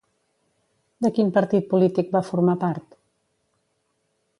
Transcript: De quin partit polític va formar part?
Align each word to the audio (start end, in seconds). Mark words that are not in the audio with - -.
De 1.05 1.11
quin 1.19 1.29
partit 1.37 1.69
polític 1.75 2.11
va 2.19 2.25
formar 2.31 2.59
part? 2.67 3.01